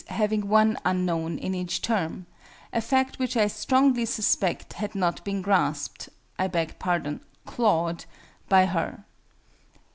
[0.07, 2.25] _having one "unknown" in each term),
[2.73, 8.05] a fact which I strongly suspect had not been grasped I beg pardon, clawed
[8.49, 9.05] by her.